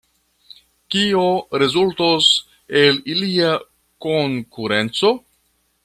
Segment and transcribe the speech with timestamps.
[0.95, 1.25] Kio
[1.63, 2.31] rezultos
[2.81, 3.53] el ilia
[4.07, 5.15] konkurenco?